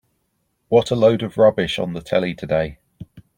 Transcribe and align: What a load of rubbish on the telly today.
What 0.67 0.89
a 0.89 0.95
load 0.95 1.21
of 1.21 1.37
rubbish 1.37 1.77
on 1.77 1.93
the 1.93 2.01
telly 2.01 2.33
today. 2.33 2.79